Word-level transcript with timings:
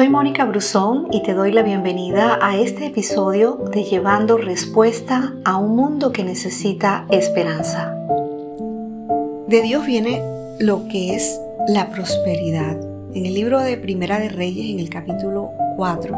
Soy 0.00 0.08
Mónica 0.08 0.46
Brusón 0.46 1.08
y 1.12 1.22
te 1.22 1.34
doy 1.34 1.52
la 1.52 1.62
bienvenida 1.62 2.38
a 2.40 2.56
este 2.56 2.86
episodio 2.86 3.62
de 3.70 3.84
Llevando 3.84 4.38
Respuesta 4.38 5.34
a 5.44 5.58
un 5.58 5.76
mundo 5.76 6.10
que 6.10 6.24
necesita 6.24 7.04
esperanza. 7.10 7.94
De 9.46 9.60
Dios 9.60 9.84
viene 9.84 10.22
lo 10.58 10.88
que 10.88 11.14
es 11.14 11.38
la 11.68 11.90
prosperidad. 11.90 12.80
En 13.12 13.26
el 13.26 13.34
libro 13.34 13.60
de 13.60 13.76
Primera 13.76 14.18
de 14.18 14.30
Reyes, 14.30 14.70
en 14.70 14.80
el 14.80 14.88
capítulo 14.88 15.50
4, 15.76 16.16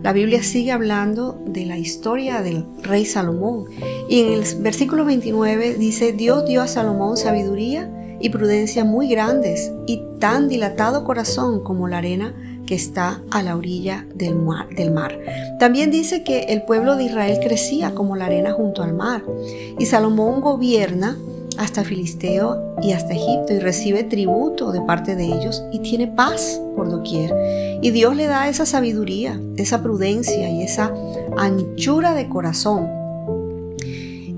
la 0.00 0.12
Biblia 0.12 0.44
sigue 0.44 0.70
hablando 0.70 1.42
de 1.44 1.66
la 1.66 1.76
historia 1.76 2.40
del 2.40 2.66
rey 2.84 3.04
Salomón. 3.04 3.64
Y 4.08 4.20
en 4.20 4.32
el 4.34 4.44
versículo 4.60 5.04
29 5.04 5.74
dice, 5.74 6.12
Dios 6.12 6.46
dio 6.46 6.62
a 6.62 6.68
Salomón 6.68 7.16
sabiduría 7.16 7.90
y 8.20 8.28
prudencia 8.28 8.84
muy 8.84 9.08
grandes 9.08 9.72
y 9.88 10.04
tan 10.20 10.48
dilatado 10.48 11.02
corazón 11.02 11.64
como 11.64 11.88
la 11.88 11.98
arena 11.98 12.32
que 12.68 12.74
está 12.74 13.22
a 13.30 13.42
la 13.42 13.56
orilla 13.56 14.04
del 14.14 14.34
mar. 14.36 15.18
También 15.58 15.90
dice 15.90 16.22
que 16.22 16.40
el 16.50 16.64
pueblo 16.64 16.96
de 16.96 17.04
Israel 17.04 17.38
crecía 17.42 17.94
como 17.94 18.14
la 18.14 18.26
arena 18.26 18.52
junto 18.52 18.82
al 18.82 18.92
mar. 18.92 19.24
Y 19.78 19.86
Salomón 19.86 20.42
gobierna 20.42 21.16
hasta 21.56 21.82
Filisteo 21.82 22.74
y 22.82 22.92
hasta 22.92 23.14
Egipto 23.14 23.54
y 23.54 23.58
recibe 23.58 24.04
tributo 24.04 24.70
de 24.70 24.82
parte 24.82 25.16
de 25.16 25.24
ellos 25.24 25.64
y 25.72 25.78
tiene 25.78 26.08
paz 26.08 26.60
por 26.76 26.90
doquier. 26.90 27.34
Y 27.80 27.90
Dios 27.90 28.14
le 28.14 28.26
da 28.26 28.50
esa 28.50 28.66
sabiduría, 28.66 29.40
esa 29.56 29.82
prudencia 29.82 30.50
y 30.50 30.62
esa 30.62 30.92
anchura 31.38 32.12
de 32.12 32.28
corazón. 32.28 32.86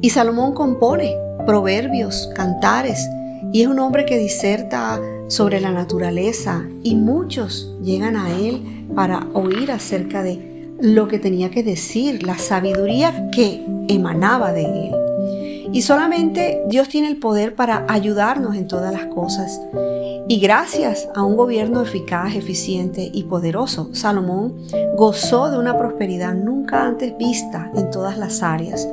Y 0.00 0.10
Salomón 0.10 0.54
compone 0.54 1.16
proverbios, 1.46 2.30
cantares, 2.36 3.10
y 3.52 3.62
es 3.62 3.66
un 3.66 3.80
hombre 3.80 4.06
que 4.06 4.18
diserta 4.18 5.00
sobre 5.30 5.60
la 5.60 5.70
naturaleza 5.70 6.64
y 6.82 6.96
muchos 6.96 7.72
llegan 7.82 8.16
a 8.16 8.36
él 8.36 8.84
para 8.96 9.28
oír 9.32 9.70
acerca 9.70 10.24
de 10.24 10.74
lo 10.80 11.06
que 11.06 11.20
tenía 11.20 11.50
que 11.50 11.62
decir, 11.62 12.24
la 12.24 12.36
sabiduría 12.36 13.30
que 13.30 13.64
emanaba 13.88 14.52
de 14.52 14.64
él. 14.64 15.70
Y 15.72 15.82
solamente 15.82 16.62
Dios 16.66 16.88
tiene 16.88 17.06
el 17.06 17.18
poder 17.18 17.54
para 17.54 17.86
ayudarnos 17.88 18.56
en 18.56 18.66
todas 18.66 18.92
las 18.92 19.06
cosas. 19.06 19.60
Y 20.26 20.40
gracias 20.40 21.08
a 21.14 21.22
un 21.22 21.36
gobierno 21.36 21.80
eficaz, 21.80 22.34
eficiente 22.34 23.08
y 23.12 23.22
poderoso, 23.24 23.94
Salomón 23.94 24.56
gozó 24.96 25.48
de 25.50 25.58
una 25.58 25.78
prosperidad 25.78 26.34
nunca 26.34 26.84
antes 26.84 27.16
vista 27.16 27.70
en 27.76 27.90
todas 27.90 28.18
las 28.18 28.42
áreas, 28.42 28.88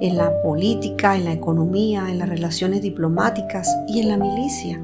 en 0.00 0.16
la 0.16 0.40
política, 0.42 1.16
en 1.16 1.24
la 1.24 1.32
economía, 1.32 2.06
en 2.10 2.18
las 2.20 2.28
relaciones 2.28 2.80
diplomáticas 2.80 3.68
y 3.88 4.00
en 4.00 4.08
la 4.08 4.16
milicia. 4.16 4.80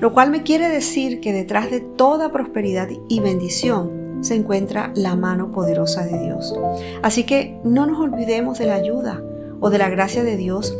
Lo 0.00 0.14
cual 0.14 0.30
me 0.30 0.42
quiere 0.42 0.68
decir 0.68 1.20
que 1.20 1.32
detrás 1.32 1.70
de 1.70 1.80
toda 1.80 2.32
prosperidad 2.32 2.88
y 3.08 3.20
bendición 3.20 4.18
se 4.22 4.34
encuentra 4.34 4.92
la 4.94 5.14
mano 5.14 5.50
poderosa 5.50 6.04
de 6.04 6.18
Dios. 6.18 6.54
Así 7.02 7.24
que 7.24 7.58
no 7.64 7.86
nos 7.86 8.00
olvidemos 8.00 8.58
de 8.58 8.66
la 8.66 8.74
ayuda 8.74 9.22
o 9.60 9.70
de 9.70 9.78
la 9.78 9.90
gracia 9.90 10.24
de 10.24 10.36
Dios 10.36 10.76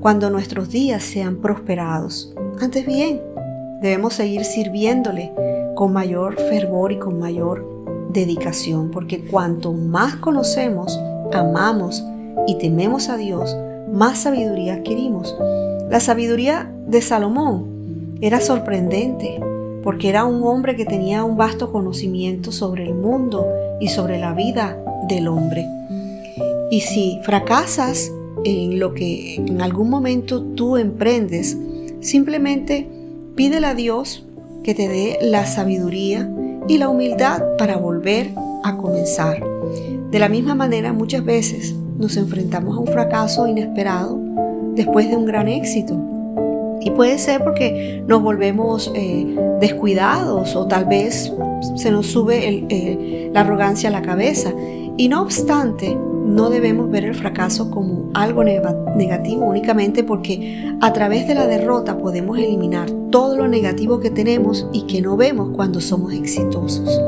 cuando 0.00 0.30
nuestros 0.30 0.70
días 0.70 1.02
sean 1.02 1.36
prosperados. 1.36 2.34
Antes 2.60 2.84
bien, 2.84 3.20
debemos 3.80 4.14
seguir 4.14 4.44
sirviéndole 4.44 5.32
con 5.74 5.92
mayor 5.92 6.36
fervor 6.36 6.92
y 6.92 6.98
con 6.98 7.18
mayor 7.18 7.66
dedicación, 8.10 8.90
porque 8.90 9.20
cuanto 9.20 9.72
más 9.72 10.16
conocemos, 10.16 11.00
amamos 11.32 12.04
y 12.46 12.58
tememos 12.58 13.08
a 13.08 13.16
Dios, 13.16 13.56
más 13.90 14.18
sabiduría 14.18 14.74
adquirimos. 14.74 15.36
La 15.90 16.00
sabiduría 16.00 16.72
de 16.86 17.02
Salomón 17.02 17.73
era 18.26 18.40
sorprendente 18.40 19.38
porque 19.82 20.08
era 20.08 20.24
un 20.24 20.42
hombre 20.44 20.76
que 20.76 20.86
tenía 20.86 21.24
un 21.24 21.36
vasto 21.36 21.70
conocimiento 21.70 22.52
sobre 22.52 22.84
el 22.84 22.94
mundo 22.94 23.46
y 23.80 23.88
sobre 23.88 24.18
la 24.18 24.32
vida 24.32 24.82
del 25.08 25.28
hombre. 25.28 25.66
Y 26.70 26.80
si 26.80 27.20
fracasas 27.22 28.10
en 28.44 28.78
lo 28.78 28.94
que 28.94 29.34
en 29.34 29.60
algún 29.60 29.90
momento 29.90 30.42
tú 30.42 30.78
emprendes, 30.78 31.56
simplemente 32.00 32.88
pídele 33.34 33.66
a 33.66 33.74
Dios 33.74 34.24
que 34.62 34.74
te 34.74 34.88
dé 34.88 35.18
la 35.20 35.44
sabiduría 35.44 36.30
y 36.66 36.78
la 36.78 36.88
humildad 36.88 37.42
para 37.58 37.76
volver 37.76 38.30
a 38.64 38.78
comenzar. 38.78 39.44
De 40.10 40.18
la 40.18 40.30
misma 40.30 40.54
manera, 40.54 40.94
muchas 40.94 41.22
veces 41.22 41.74
nos 41.98 42.16
enfrentamos 42.16 42.74
a 42.74 42.80
un 42.80 42.86
fracaso 42.86 43.46
inesperado 43.46 44.18
después 44.74 45.10
de 45.10 45.16
un 45.16 45.26
gran 45.26 45.48
éxito. 45.48 46.13
Y 46.84 46.90
puede 46.90 47.18
ser 47.18 47.42
porque 47.42 48.04
nos 48.06 48.22
volvemos 48.22 48.92
eh, 48.94 49.34
descuidados 49.60 50.54
o 50.54 50.66
tal 50.66 50.84
vez 50.84 51.32
se 51.76 51.90
nos 51.90 52.06
sube 52.08 52.66
eh, 52.68 53.30
la 53.32 53.40
arrogancia 53.40 53.88
a 53.88 53.92
la 53.92 54.02
cabeza. 54.02 54.52
Y 54.96 55.08
no 55.08 55.22
obstante, 55.22 55.96
no 56.24 56.50
debemos 56.50 56.90
ver 56.90 57.04
el 57.04 57.14
fracaso 57.14 57.70
como 57.70 58.10
algo 58.14 58.44
negativo 58.44 59.44
únicamente 59.44 60.04
porque 60.04 60.72
a 60.80 60.92
través 60.92 61.26
de 61.26 61.34
la 61.34 61.46
derrota 61.46 61.98
podemos 61.98 62.38
eliminar 62.38 62.90
todo 63.10 63.36
lo 63.36 63.48
negativo 63.48 64.00
que 64.00 64.10
tenemos 64.10 64.66
y 64.72 64.82
que 64.82 65.00
no 65.00 65.16
vemos 65.16 65.50
cuando 65.54 65.80
somos 65.80 66.12
exitosos. 66.12 67.00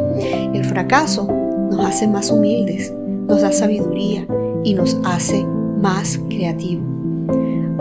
El 0.54 0.64
fracaso 0.64 1.28
nos 1.70 1.84
hace 1.84 2.08
más 2.08 2.30
humildes, 2.30 2.92
nos 3.26 3.42
da 3.42 3.52
sabiduría 3.52 4.26
y 4.64 4.74
nos 4.74 4.98
hace 5.04 5.44
más 5.44 6.18
creativos. 6.28 6.86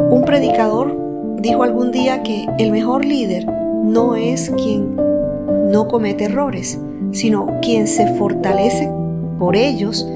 Un 0.09 0.23
predicador 0.25 1.04
dijo 1.45 1.61
algún 1.61 1.91
día 1.91 2.23
que 2.23 2.47
el 2.57 2.71
mejor 2.71 3.05
líder 3.05 3.45
no 3.45 4.15
es 4.15 4.49
quien 4.57 4.95
no 5.69 5.87
comete 5.87 6.23
errores, 6.23 6.79
sino 7.11 7.59
quien 7.61 7.87
se 7.87 8.07
fortalece 8.15 8.91
por 9.37 9.55
ellos 9.55 10.07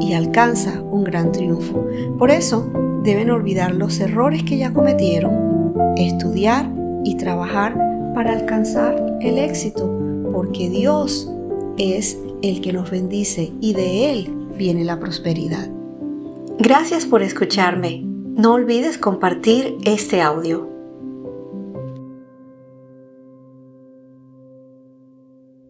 y 0.00 0.14
alcanza 0.14 0.80
un 0.90 1.04
gran 1.04 1.30
triunfo. 1.30 1.86
Por 2.18 2.30
eso 2.30 2.72
deben 3.02 3.28
olvidar 3.30 3.74
los 3.74 4.00
errores 4.00 4.44
que 4.44 4.56
ya 4.56 4.72
cometieron, 4.72 5.74
estudiar 5.98 6.70
y 7.04 7.16
trabajar 7.16 7.76
para 8.14 8.32
alcanzar 8.32 9.18
el 9.20 9.36
éxito, 9.36 9.94
porque 10.32 10.70
Dios 10.70 11.30
es 11.76 12.18
el 12.40 12.62
que 12.62 12.72
nos 12.72 12.90
bendice 12.90 13.52
y 13.60 13.74
de 13.74 14.10
Él 14.10 14.34
viene 14.56 14.84
la 14.84 14.98
prosperidad. 14.98 15.68
Gracias 16.58 17.04
por 17.04 17.22
escucharme. 17.22 18.11
No 18.34 18.54
olvides 18.54 18.96
compartir 18.96 19.76
este 19.84 20.22
audio. 20.22 20.71